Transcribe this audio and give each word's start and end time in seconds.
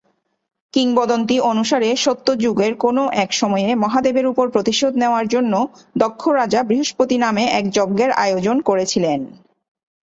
কিংবদন্তি 0.73 1.35
অনুসারে, 1.51 1.89
সত্য 1.95 2.27
যুগের 2.43 2.73
কোনও 2.75 3.03
এক 3.23 3.29
সময়ে 3.33 3.69
মহাদেবের 3.75 4.25
উপর 4.27 4.45
প্রতিশোধ 4.49 4.93
নেওয়ার 4.95 5.25
জন্য 5.27 5.53
দক্ষ 5.95 6.21
রাজা 6.39 6.59
বৃহস্পতি 6.63 7.15
নামে 7.17 7.43
এক 7.59 7.65
যজ্ঞের 7.77 8.11
আয়োজন 8.23 8.57
করেছিলেন। 8.61 9.19